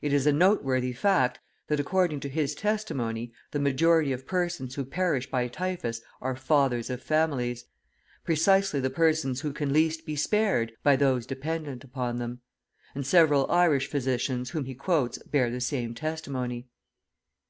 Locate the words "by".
5.30-5.48, 10.82-10.96